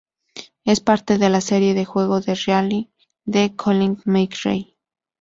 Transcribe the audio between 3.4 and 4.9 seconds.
"Colin McRae".